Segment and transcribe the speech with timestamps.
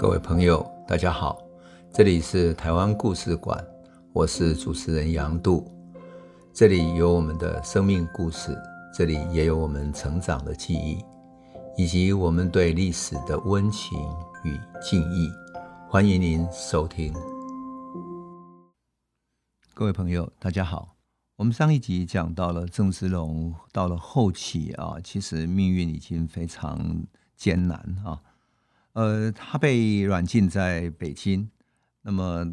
[0.00, 1.38] 各位朋友，大家好，
[1.92, 3.62] 这里是台湾故事馆，
[4.14, 5.70] 我是主持人杨度，
[6.54, 8.56] 这里有我们的生命故事，
[8.94, 11.04] 这里也有我们成长的记忆，
[11.76, 13.98] 以及我们对历史的温情
[14.42, 15.30] 与敬意。
[15.86, 17.12] 欢迎您收听。
[19.74, 20.96] 各位朋友，大家好，
[21.36, 27.04] 我们上一集讲到了郑芝龙到了后期啊，其实命运已经非常
[27.36, 28.18] 艰难啊。
[28.92, 31.48] 呃，他被软禁在北京，
[32.02, 32.44] 那么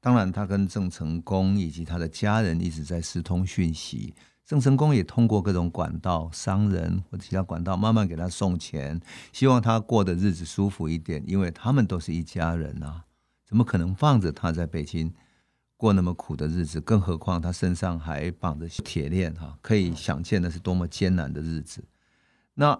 [0.00, 4.14] 当然，他跟郑成功以及他的家人一直在私通讯息。
[4.44, 9.00] 郑成功也通过各种管道、商人或者其他管道，慢慢给他送钱，
[9.32, 13.04] 希望他过的日子舒服一点，因为他们都是一家人啊，
[13.46, 15.12] 怎么可能放着他在北京
[15.76, 16.80] 过那么苦的日子？
[16.80, 21.82] 更何况他身上还绑着铁链，哈，可以想见那是多么艰难的日子。
[22.54, 22.78] 那。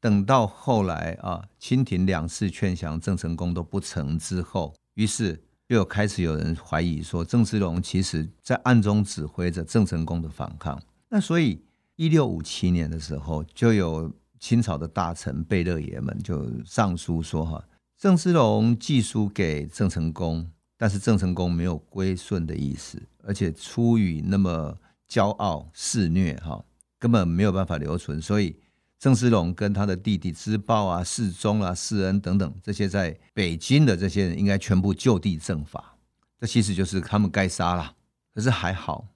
[0.00, 10.80] 等到后来啊，清廷两次劝降郑成功都不成之后，于是又开始有人怀疑说，郑芝龙其实在暗中指挥着郑成功的反抗。
[11.08, 11.60] 那所以，
[11.96, 17.64] 一六五七年的时候，就有清朝的大臣贝勒爷们就上书说：哈，
[17.98, 24.78] 郑芝龙寄书给郑成功，但是郑成功没有归顺的意思，而且出于那么
[25.08, 26.64] 骄傲肆虐，哈，
[27.00, 28.54] 根本没有办法留存，所以。
[28.98, 35.96] 郑芝龙跟他的弟弟芝豹啊、世宗啊、世恩等等这些在北京的这些人，应该全部就地正法。
[36.40, 37.94] 这其实就是他们该杀了。
[38.34, 39.06] 可是还好，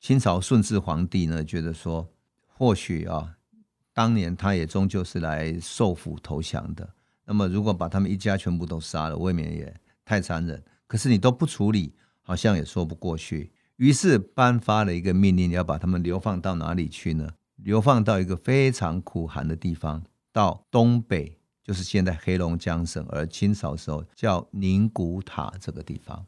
[0.00, 2.10] 清朝顺治皇帝呢，觉得说，
[2.46, 3.36] 或许啊，
[3.92, 6.88] 当年他也终究是来受俘投降的。
[7.26, 10.62] 那么如果把他们一家全部都杀了，未免也太残忍。
[10.86, 13.52] 可是你都不处理，好像也说不过去。
[13.76, 17.28] 于是颁发了一个命令，要把他们流放到哪里去呢？
[17.56, 26.24] 流放到一个非常苦寒的地方，到东北，就是现在黑龙江省，而清朝时候叫宁古塔这个地方。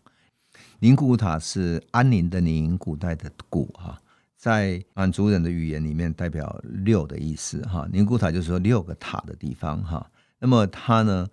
[0.80, 4.00] 宁古塔是安宁的宁，古代的古哈，
[4.36, 7.88] 在满族人的语言里面代表六的意思哈。
[7.92, 10.10] 宁古塔就是说六个塔的地方哈。
[10.40, 11.28] 那么它呢，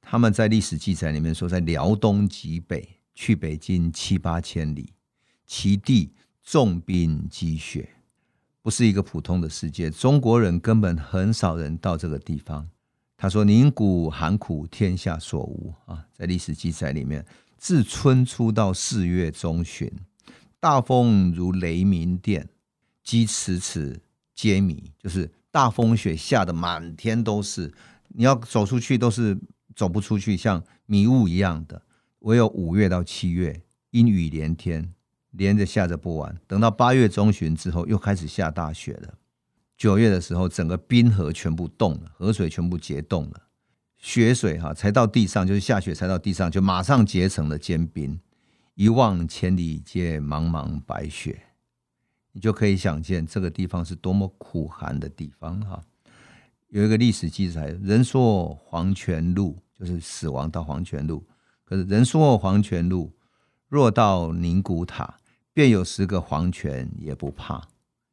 [0.00, 4.92] 他们在历史记载里面说，在辽东极北，去北京七八千里，
[5.46, 7.93] 其地重冰积雪。
[8.64, 12.66] 不是一个普通的世界，中国人根本很少人到这个地方。
[13.14, 17.22] 他说：“宁古寒苦，天下所无啊！”在历史记载里面，
[17.58, 19.92] 自春初到四月中旬，
[20.58, 22.48] 大风如雷鸣电，
[23.02, 24.00] 积尺尺
[24.34, 27.70] 皆迷，就是大风雪下的满天都是，
[28.08, 29.38] 你要走出去都是
[29.76, 31.82] 走不出去，像迷雾一样的。
[32.20, 33.60] 唯有五月到七月，
[33.90, 34.94] 阴雨连天。
[35.36, 39.14] 连着下着不完，等到八月中旬之后，又开始下大雪了。
[39.76, 43.42] 九月的时候，整个冰河全部冻了，河水全部结冻了，
[43.98, 48.18] 雪水哈才到地上，就是下雪才到地上，就马上结成了坚冰。
[48.76, 51.42] 一望千里皆茫茫白雪，
[52.32, 55.82] 你就可以想见这个地方是多么苦寒的地方哈。
[56.68, 61.24] 有一个历史记载，人说黄泉路就是死亡到黄泉路，
[61.64, 63.12] 可是人说黄泉路
[63.68, 65.18] 若到宁古塔。
[65.54, 67.68] 便有十个黄泉也不怕，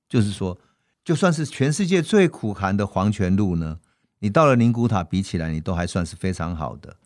[0.08, 0.58] 就是说，
[1.04, 3.80] 就算是全世界最苦寒的黄泉路呢，
[4.20, 6.98] 你到了宁古塔比起来，你都还算是非常好的。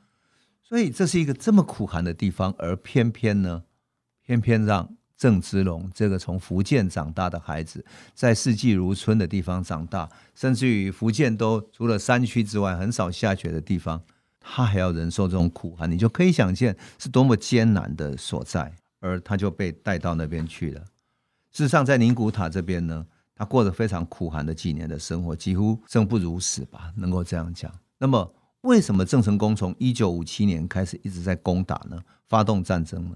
[0.61, 3.63] 所以这是一个这么苦寒的地方，而偏偏呢，
[4.25, 14.01] 偏偏让郑芝龙这个从福建长大的孩子，在四季如春的地方长大，甚至于福建都除了山区之外很少下雪的地方，
[14.41, 18.73] 他还要忍受这种苦寒，你就可以想见是多么艰难的所在。
[19.05, 20.81] 而他就被带到那边去了。
[21.51, 23.05] 事实上，在宁古塔这边呢，
[23.35, 27.71] 他过着非常苦寒的几年的生活，几乎生不如死吧，能够这样讲。
[27.99, 32.01] 那么，为什么郑成功从一九五七年开始一直在攻打呢？
[32.27, 33.15] 发动战争呢？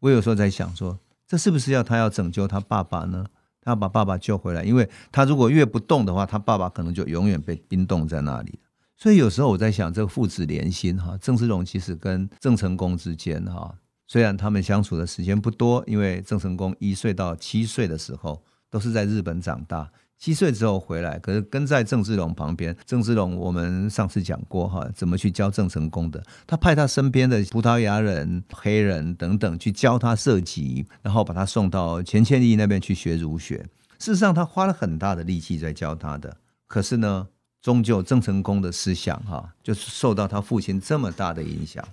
[0.00, 3.24] 我有时候在想说，这是不是要他要拯救他爸爸呢？
[3.62, 8.58] 他要把爸爸救回来，因为他如果越不动的话，他爸爸可能就永远被冰冻在那里。
[8.96, 13.74] 所以有时候我在想，这个父子连心哈，郑芝龙其实跟郑成功之间哈。
[14.10, 22.76] 虽然他们相处的时间不多，因为郑成功一岁到七岁的时候都是在日本长大，七岁之后回来，可是跟在郑芝龙旁边。
[22.84, 26.20] 郑芝龙我们上次讲过哈，怎么去教郑成功的？
[26.44, 33.58] 他派他身边的葡萄牙人、黑人等等去教他射击，然后把他送到钱谦益那边去学儒学。
[34.00, 36.36] 事实上，他花了很大的力气在教他的。
[36.66, 37.28] 可是呢，
[37.62, 41.86] 终究郑成功的思想哈，就是受到他父亲这么大的影响，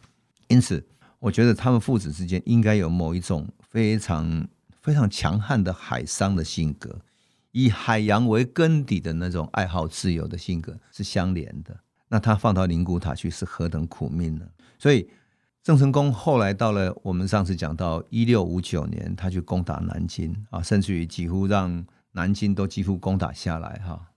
[0.47, 0.83] 因此。
[1.19, 4.47] 我觉得他们父子之间应该有某一种非常
[4.81, 6.99] 非常强悍的海商的性格，
[7.51, 11.79] 以海洋为根底的那种爱好自由的性格是相连的。
[12.09, 14.45] 那他放到宁古塔去是何等苦命呢？
[14.79, 15.09] 所以
[15.63, 24.13] 郑成功后来到了我们上次讲到一六五九年，他去攻打南京啊，甚至于几乎让南京都几乎攻打下来哈。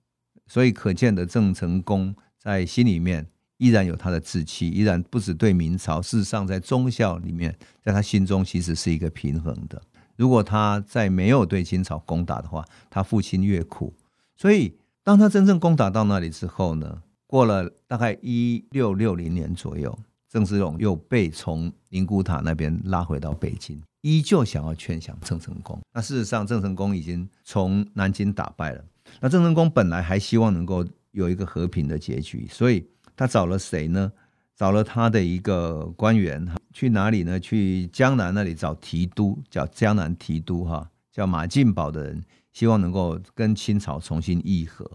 [0.46, 3.26] 所以可见的郑成功在心里面
[3.60, 7.54] 依然有他的志气，依然不止对明朝，事实上在忠孝里面，
[7.84, 9.80] 在他心中其实是一个平衡的。
[10.16, 13.92] 如果他在没有对清朝攻打的话，他父亲越苦。
[14.34, 14.74] 所以
[15.04, 19.96] 当他真正攻打到那里之后呢，过了大概一六六零年左右，
[20.28, 25.78] 郑芝龙又被从宁古塔那边拉回到北京，依旧想要劝降郑成功。
[25.92, 28.82] 那事实上，郑成功已经从南京打败了。
[29.20, 32.86] 那郑成功本来还希望能够有一个和平的结局，所以
[33.20, 34.10] 他找了谁呢？
[34.56, 37.38] 找了他的一个官员，去哪里呢？
[37.38, 44.90] 去江南那里找提督，叫江南提督哈，叫马进宝的人，希望能够跟清朝重新议和。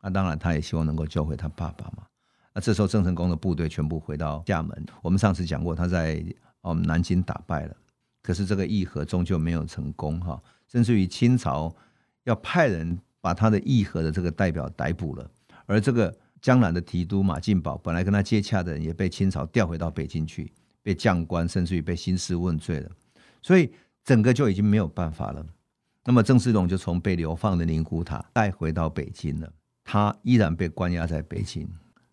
[0.00, 2.02] 那当然，他也希望能够救回他爸爸嘛。
[2.52, 4.84] 那这时候，郑成功的部队全部回到厦门。
[5.00, 6.20] 我们上次讲过，他在
[6.62, 7.76] 我们南京打败了，
[8.24, 10.42] 可是这个议和终究没有成功哈。
[10.66, 11.72] 甚至于清朝
[12.24, 15.30] 要派人把他的议和的这个代表逮捕了，
[15.66, 16.12] 而这个。
[16.42, 20.52] 江南的提督马进宝本来跟他接洽的人也被清朝调回到北京去，
[20.82, 22.90] 被降官，甚至于被兴师问罪了，
[23.40, 23.72] 所以
[24.04, 25.46] 整个就已经没有办法了。
[26.04, 29.52] 那么郑芝龙就从被流放的宁古塔带回到北京了，
[29.84, 31.68] 他依然被关押在北京。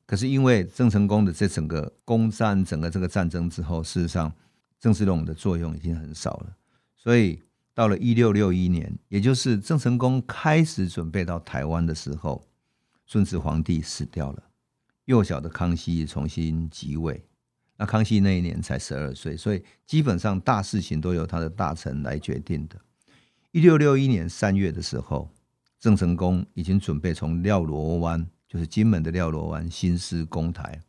[0.05, 4.31] 可是因为郑成功的这整个攻占整个这个战争之后，事实上
[4.79, 6.55] 郑芝龙的作用已经很少了，
[6.95, 7.41] 所以
[7.73, 12.45] 到了一六六一年，也就是郑成功开始准备到台湾的时候。
[13.09, 14.43] 顺治皇帝死掉了，
[15.05, 17.25] 幼小的康熙重新即位。
[17.75, 22.79] 那康熙那一年才十二岁，所以基本上大事情都由他的大臣来决定的。
[23.51, 25.27] 一六六一年三月的时候，
[25.79, 30.79] 郑成功已经准备从廖罗湾，就是金门的廖罗湾，兴师攻台。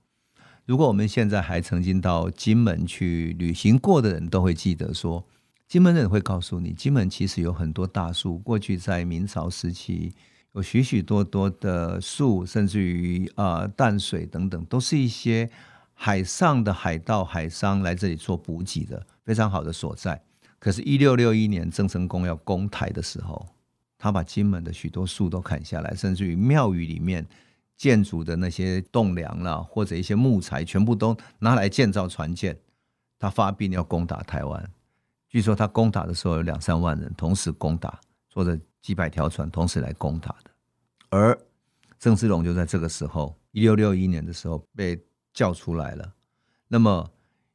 [0.67, 5.27] 如果我们现在还曾经到金门去旅行过的人，都会记得说，
[5.67, 10.13] 金门人会告诉你，金门其实有很多大树，过去在明朝时期。
[10.53, 15.49] 有许许多多的树，甚至于啊淡水等等，都是一些
[15.95, 20.21] 海上的海盗、海商来这里做补给的非常好的所在。
[20.59, 23.47] 可是，一六六一年郑成功要攻台的时候，
[23.97, 27.25] 他把金门的许多树都砍下来，甚至于庙宇里面
[27.77, 32.59] 建筑的那些栋梁啦，或者一些木材，全部都拿来建造船舰。
[33.21, 34.71] 他发兵要攻打台湾，
[35.29, 38.59] 据说他攻打的时候有两三万人同时攻打，坐着。
[38.83, 40.51] 几百条船同时来攻打的，
[41.11, 41.39] 而
[41.99, 44.99] 郑芝龙就在这个时候，一六六一年的时候被
[45.33, 46.15] 叫出来了。
[46.69, 47.11] 那么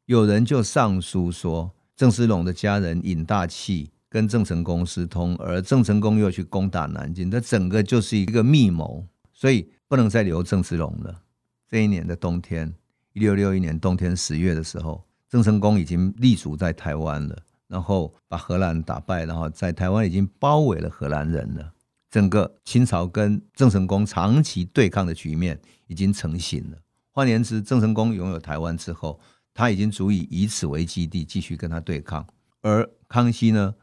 [0.06, 11.22] 有人就上书说，郑芝龙的家人尹大器跟郑成功私通，而郑成功又去攻打南京，这整个就是一个密谋，所以不能再留郑芝龙了。
[11.68, 12.72] 这一年的冬天，
[13.14, 17.36] 一六六一年冬天十月的时候，郑成功已经立足在台湾了。
[17.68, 21.74] 然后把荷兰打败，然后在台湾已经包围了荷兰人了。
[22.12, 26.78] 整个清朝跟郑成功长期对抗的局面已经成型了。
[27.12, 29.20] 换言之，郑成功拥有台湾之后，
[29.54, 32.26] 他已经足以以此为基地继续跟他对抗。
[32.62, 33.76] 而康熙呢，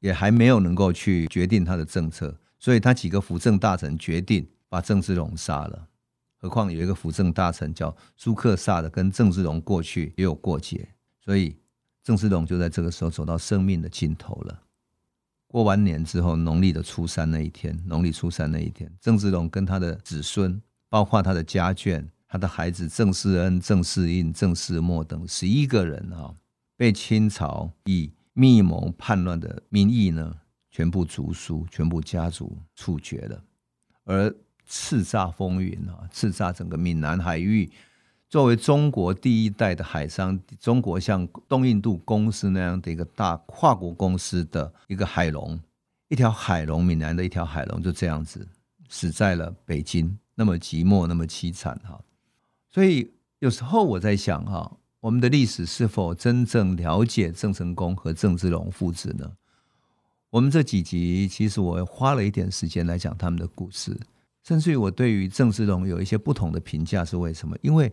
[0.00, 5.86] 也还没有能够去决定他的政策，所以他几个辅政大臣决定把郑芝龙杀了。
[6.36, 10.88] 何况有一个辅政大臣叫苏克萨的，跟郑芝龙过去也有过节，
[11.24, 11.56] 所以。
[12.08, 14.62] 郑芝龙就在这个时候走到生命的尽头了。
[15.46, 26.34] 过完年之后，农历的初三那一天，农历初三那一天，郑芝龙跟他的子孙，包括他的家眷、他的孩子郑世恩、郑世印、郑世默等十一个人啊，
[26.78, 30.34] 被清朝以密谋叛乱的名义呢，
[30.70, 33.44] 全部逐书，全部家族处决了，
[34.04, 34.34] 而
[34.66, 37.70] 叱咤风云啊，叱咤整个闽南海域。
[38.28, 45.58] 作为中国第一代的海商，中国像东印度公司那样的一个大跨国公司的一个海龙，
[46.08, 48.46] 一条海龙，闽南的一条海龙就这样子
[48.90, 51.98] 死在了北京，那么寂寞，那么凄惨哈。
[52.70, 54.70] 所以有时候我在想哈，
[55.00, 59.32] 我们的历史是否真正了解郑成功和郑芝龙父子呢？
[60.28, 63.98] 我们这几集其实我花了一点时间来讲他们的故事，
[64.44, 67.56] 甚至于我对于郑芝龙有一些不同的评价，是为什么？
[67.62, 67.90] 因为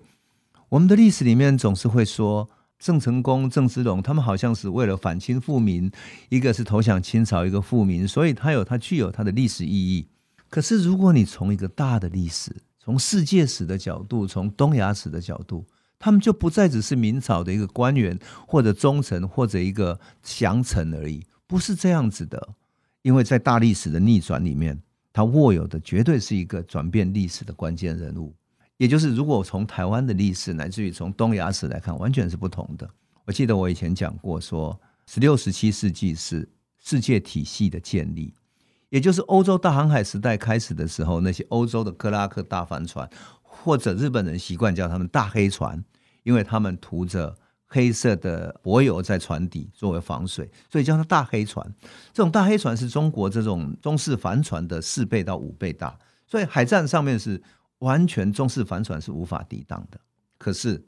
[0.69, 5.91] 我们的历史里面总是会说郑成功、郑芝龙，他们好像是为了反清复明，
[6.29, 10.07] 一个是投降清朝，一个复明，所以他有他具有他的历史意义。
[10.49, 15.65] 可是如果你从一个大的历史，从世界史的角度，从东亚史的角度，
[15.99, 18.17] 他们就不再只是明朝的一个官员
[18.47, 22.55] 或者忠臣或者一个降臣而已，不是这样子的。
[23.01, 24.79] 因为在大历史的逆转里面，
[25.13, 28.33] 他握有的绝对是一个转变历史的关键人物。
[28.77, 32.89] 也就是如果从台湾的历史乃至于从东亚史来看，完全是不同的。
[33.25, 36.47] 我记得我以前讲过说，十六、十七世纪是
[36.79, 38.33] 世界体系的建立，
[38.89, 43.09] 也就是欧洲大航海时代开始的时候，那些欧洲的克拉克大帆船，
[43.41, 45.83] 或者日本人习惯叫他们大黑船，
[46.23, 51.65] 因为他们涂着黑色的柏油在船底作为防水，所以叫它大黑船。
[52.13, 57.41] 这种大黑船是中国这种中式帆船的四倍到五倍大，所以海战上面是
[57.79, 59.99] 完全中式帆船是无法抵挡的。
[60.37, 60.83] 可是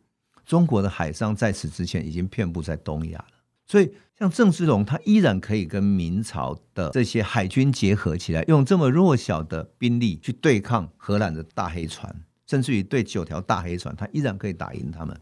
[0.45, 3.33] 中国的海商在此之前已经遍布在东亚了，
[3.65, 12.13] 所以像郑芝龙，他依然可以跟明朝的这些海军结合起来，用这么弱小的兵力去对抗荷兰的大黑船，
[12.45, 15.15] 甚至于对九条大黑船，他依然可以打赢他们。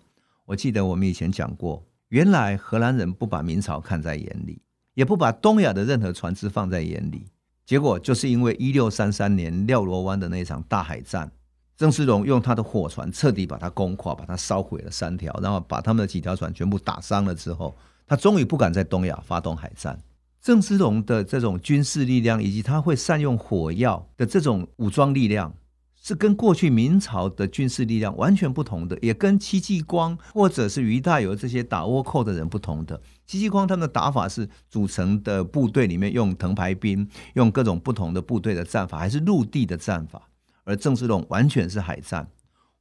[0.46, 4.62] 我记得我们以前讲过，原来荷兰人不把明朝看在眼里，
[4.94, 7.26] 也不把东亚的任何船只放在眼里，
[7.66, 11.32] 结果就是因为一六三三年廖罗湾的那场大海战。
[11.78, 17.76] 郑芝龙用他的火船彻底把它攻垮，把它烧毁了三条，然后把他们的几条船全部打伤了之后，
[18.08, 20.00] 他终于不敢在东亚发动海战。
[20.42, 25.54] 郑芝龙的这种军事力量，以及他会善用火药的这种武装力量，
[26.02, 33.02] 是跟过去明朝的军事力量完全不同的，也跟戚继光或者是俞大猷这些打倭寇的人不同的。
[33.26, 40.30] 戚继光他们的打法是组成的部队里面用藤牌兵，用各种不同的部队的战法，还是陆地的战法。
[40.66, 42.28] 而郑芝龙完全是海战，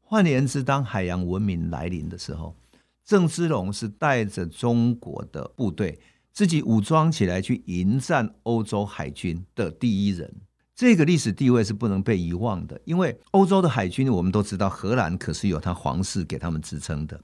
[0.01, 2.57] 换言之，当海洋文明来临的时候，
[3.05, 6.01] 郑芝龙是带着中国的部队
[6.33, 10.35] 自己武装起来去迎战欧洲海军的第一人。
[10.75, 17.21] 这个历史地位是不能被遗忘的，因为欧洲的海军我们都知道，荷兰可是有他皇室给他们支撑的，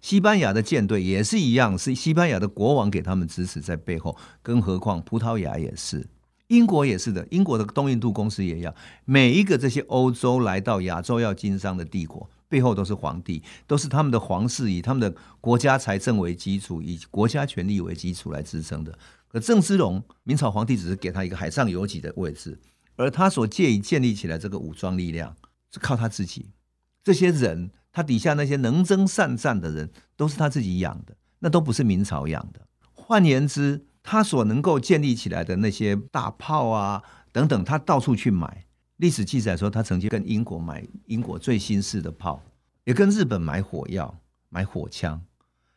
[0.00, 6.06] 西班牙的舰队也是一样，是西班牙的国王给他们支持在背后，更何况葡萄牙也是。
[6.52, 8.74] 英国也是的，英国的东印度公司也一样。
[9.06, 18.96] 每一个这些欧洲来到亚洲要经商的帝国，背后都是皇帝，都是他们的皇室以他们的国家财政为基础，以国家权力为基础来支撑的。
[19.28, 22.60] 可郑芝龙，明朝皇帝只是给他一个海上游击的位置，
[22.96, 25.34] 而他所借以建立起来这个武装力量，
[25.72, 26.50] 是靠他自己。
[27.02, 32.60] 这些人，他底下那些能征善战的人，都是他自己养的，那都不是明朝养的。
[32.92, 38.66] 换言之，他所能够建立起来的那些大炮啊等等，他到处去买。
[38.96, 42.42] 历史记载说，他曾经跟英国买英国最新式的炮，
[42.84, 44.18] 也跟日本买火药、
[44.48, 45.22] 买火枪。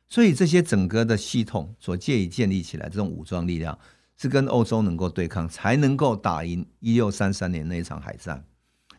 [0.07, 3.77] 所以这些整个的系统所借以建立起来这种武装力量，
[4.17, 8.45] 是跟欧洲能够对抗，才能够打赢一六三三年那一场海战。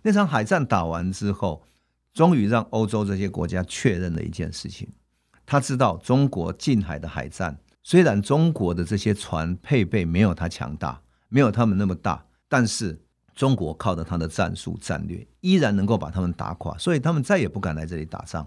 [0.02, 1.62] 那场海战打完之后，
[2.12, 4.88] 终于让欧洲这些国家确认了一件事情：
[5.44, 7.58] 他知道中国近海的海战。
[7.88, 13.00] 虽然中国的这些船配备没有它强大，没有他们那么大，但是
[13.32, 18.44] 中国靠着他的战术战略，依然能够把他们打垮，所以他们再也不敢来这里打仗。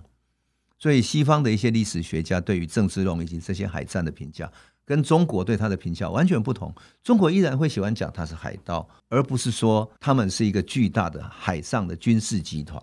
[0.78, 4.52] 所以西方的一些历史学家对于郑芝龙以及这些海战的评价，
[4.84, 6.76] 跟中国对他的评价完全不同。
[7.02, 12.78] 中国依然会喜欢讲他是海盗，而不是说他们是一个巨大的海上的军事集团。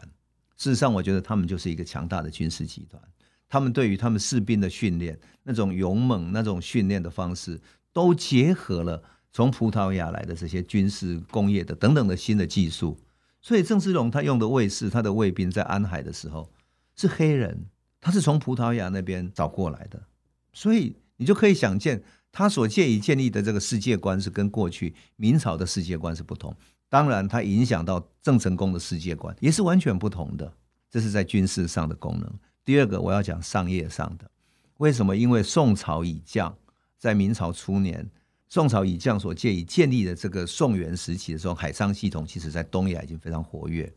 [0.57, 2.99] 事实上，我觉得他们就是一个强大的军事集团。
[3.49, 7.61] 他们对于他们士兵的训练，那种勇猛、那种训练的方式，
[7.93, 12.99] 都结合了从葡萄牙来的这些军事工业的等等的新的技术。
[13.41, 16.51] 所以郑芝龙他用的卫士，他的卫兵在安海的时候
[16.97, 17.67] 是黑人，
[18.01, 20.03] 他是从葡萄牙那边找过来的。
[20.53, 26.53] 所以你就可以想见，他所建以建立的这个世界观是跟过去明朝的世界观是不同。
[26.89, 30.53] 当然，他影响到郑成功的世界观也是完全不同的。
[30.91, 32.33] 这是在军事上的功能。
[32.67, 34.29] 第二个我要讲商业上的，
[34.79, 35.17] 为什么？
[35.17, 36.53] 因为宋朝以降，
[36.99, 38.11] 在明朝初年，
[38.49, 43.95] 宋朝以降所借以建立的这个宋元时期的时候，海商系统其实在东亚已经非常活跃。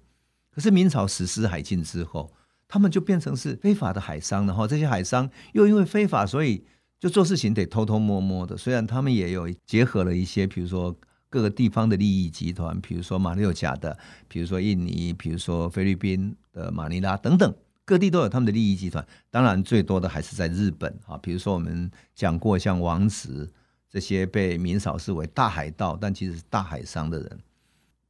[0.52, 2.32] 可是明朝实施海禁之后，
[2.68, 6.64] 他们就变成是非法的海商，然后这些海商又因为非法，所以
[7.00, 8.56] 就做事情得偷偷摸摸的。
[8.56, 10.96] 虽然他们也有结合了一些，比如说
[11.28, 13.98] 各个地方的利益集团，比如说马六甲的，
[14.28, 17.52] 比如说印尼，比如说菲律宾的马尼拉等等。
[17.90, 21.18] 各地都有他们的利益集团，当然最多的还是在日本啊。
[21.18, 23.52] 比如说我们讲过，像王子
[23.90, 27.40] 这些被明朝视为大海盗，但其实是大海商的人，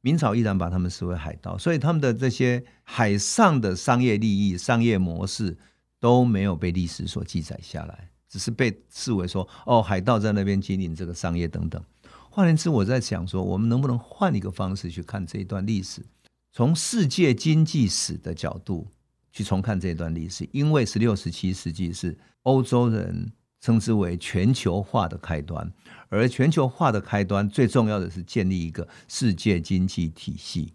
[0.02, 5.56] 明朝依然把他们视为海盗，所以他们的这些海上的商业利益、商业模式
[5.98, 11.82] 都没有被历史所记载下来，只是被视为说哦，海盗在那边经营这个商业等等。
[12.28, 16.04] 换言之，我在想说，我们能不能换一个方式去看这一段历史，
[16.52, 18.86] 从世界经济史的角度。
[19.32, 25.72] 去重看这段历史，因为十六、十七世纪是欧洲人称之为全球化的开端，
[26.08, 30.74] 而全球化的开端最重要的是建立一个世界经济体系。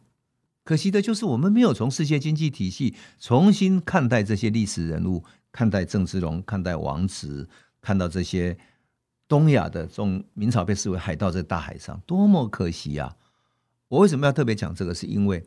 [0.63, 7.47] 可惜的就是我们没有从世界经济体系重新看待这些历史人物，看待郑芝龙，看待王直，
[7.81, 8.57] 看到这些
[9.27, 13.15] 东亚的这种明朝被视为海盗在大海上，多么可惜啊！
[13.88, 14.93] 我为什么要特别讲这个？
[14.95, 15.43] 是因为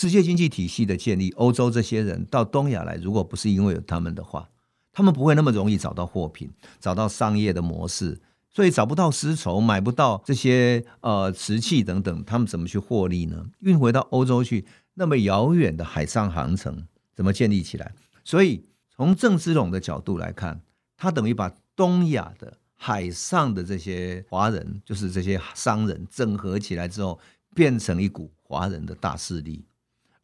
[0.00, 4.48] 世界经济体系的建立，欧洲这些人到东亚来，如果不是因为有他们的话，
[4.92, 8.16] 他们不会那么容易找到货品，找到商业的模式。
[8.48, 13.44] 所以找不到丝绸，买不到这些呃瓷器等等，他们怎么去获利呢？
[13.58, 14.64] 运回到欧洲去，
[14.94, 16.86] 那么遥远的海上航程
[17.16, 17.92] 怎么建立起来？
[18.22, 18.64] 所以
[18.94, 20.60] 从郑芝龙的角度来看，
[20.96, 27.18] 他等于把东亚的海上的这些华人，就是这些商人整合起来之后，
[27.52, 29.64] 变成一股华人的大势力。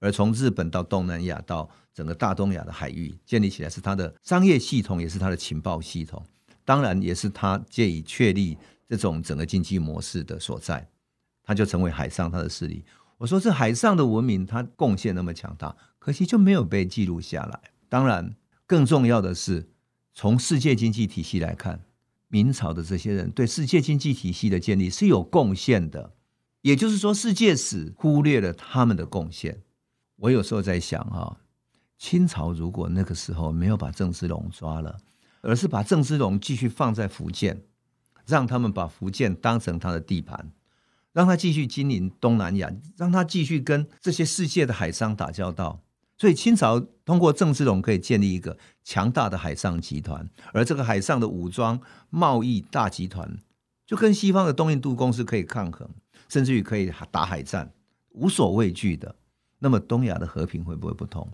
[0.05, 6.23] 而从日本到东南亚到整个大东亚的海域建立起来，是它的商业系统，也是它的情报系统。
[6.63, 10.87] 当然，也是它借以确立这种整个经济模式的所在，
[11.43, 12.85] 它就成为海上它的势力。
[13.17, 17.59] 我说这海上的文明，它贡献那么强大，可惜就没有被记录下来。
[17.89, 18.35] 当然，
[18.67, 19.71] 更重要的是，
[20.13, 21.81] 从世界经济体系来看，
[22.29, 26.13] 明朝的这些人对世界经济体系的建立是有贡献的。
[26.61, 29.63] 也就是说，世界史忽略了他们的贡献。
[30.17, 31.37] 我有时候在想啊，
[31.99, 34.99] 清朝如果那个时候没有把郑芝龙抓了。
[35.47, 37.65] 而是把郑芝龙继续放在福建，
[38.25, 40.51] 让他们把福建当成他的地盘，
[41.13, 45.83] 让他继续经营东南亚，让他继续跟这些世界的海商打交道。
[46.17, 51.79] 所以清朝通过郑芝龙可以建立一个强大的海上集团，而这个海上的武装
[52.09, 53.37] 贸易大集团
[53.85, 55.87] 就跟西方的东印度公司可以抗衡，
[56.31, 57.71] 甚至于可以打海战，
[58.13, 59.15] 无所畏惧的。
[59.59, 61.27] 那么东亚的和平会不会不同？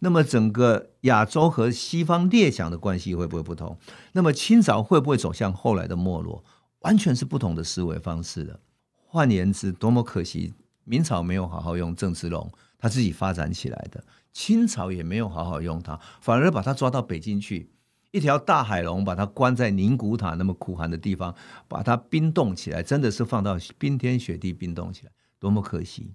[0.00, 3.78] 那么整个亚洲和西方列强的关系会不会不同？
[4.12, 6.44] 那么清朝会不会走向后来的没落？
[6.80, 8.60] 完全是不同的思维方式的。
[9.06, 10.54] 换言之，多么可惜，
[10.84, 14.00] 明朝没有好好用郑芝龙，他自己发展起来的；
[14.32, 17.70] 清朝也没有好好用他，反而把他抓到北京去，
[18.10, 21.34] 一条大海龙把他关在宁古塔那么苦寒的地方，
[21.66, 26.14] 把他冰冻起来，真的是放到冰天雪地冰冻起来，多么可惜。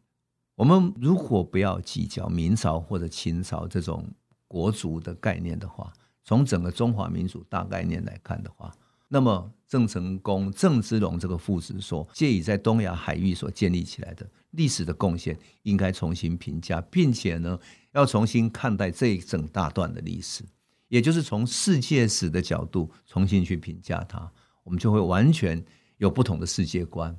[0.55, 4.07] 我们如果不要计较明朝或者清朝这种
[4.47, 5.91] 国族的概念的话，
[6.23, 8.71] 从整个中华民族大概念来看的话，
[9.07, 17.59] 那么郑成功、郑芝龙这个父子所借以在东亚海域所建立起来的历史的贡献，应该重新评价，并且呢，
[17.93, 20.43] 要重新看待这一整大段的历史，
[20.89, 24.31] 也就是从世界史的角度重新去评价它，
[24.63, 25.63] 我们就会完全
[25.97, 27.17] 有不同的世界观。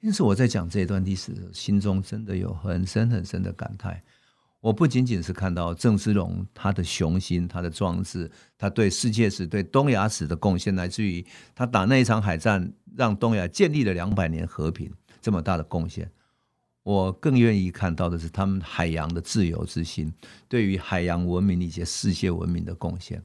[0.00, 3.98] 因此，我在讲这一段历史，心中真的有很深很深的感慨。
[4.60, 16.10] 我不仅仅是看到郑芝龙他的雄心、他的壮志，他对世界史、对东亚史的贡献，来自于他打那一场海战，让东亚建立了两百年和平这么大的贡献。
[16.82, 20.12] 我更愿意看到的是他们海洋的自由之心，
[20.46, 23.22] 对于海洋文明以及世界文明的贡献。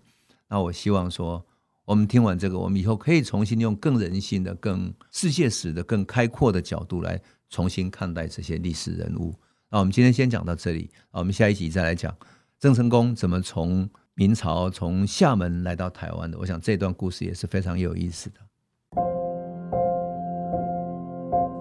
[0.47, 1.45] 那我希望说。
[1.91, 9.35] 我们听完这个，我们以后可以重新用更人性的、更世界史的、更开阔的角度来重新看待这些历史人物。
[9.69, 12.15] 那我们今天先讲到这里，我们下一集再来讲
[12.57, 16.37] 郑成功怎么从明朝从厦门来到台湾的。
[16.37, 18.35] 我想这段故事也是非常有意思的。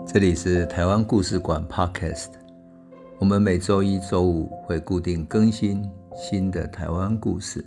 [0.06, 2.28] 这里是台湾故事馆 Podcast，
[3.18, 7.66] 我们每周一、周五会固定更新新的台湾故事。